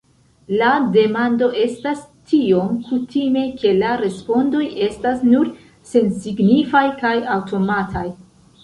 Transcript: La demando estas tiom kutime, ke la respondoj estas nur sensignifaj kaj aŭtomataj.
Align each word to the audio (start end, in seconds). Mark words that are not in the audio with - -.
La 0.59 0.69
demando 0.93 1.49
estas 1.63 2.01
tiom 2.31 2.73
kutime, 2.87 3.45
ke 3.61 3.75
la 3.85 3.93
respondoj 4.03 4.63
estas 4.89 5.23
nur 5.35 5.53
sensignifaj 5.93 6.87
kaj 7.05 7.17
aŭtomataj. 7.39 8.09